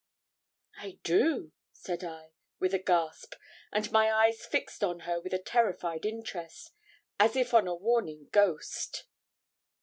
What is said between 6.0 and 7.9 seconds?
interest, as if on a